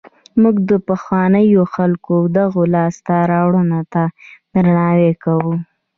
[0.41, 4.03] موږ د پخوانیو خلکو دغو لاسته راوړنو ته
[4.53, 5.53] درناوی کوو.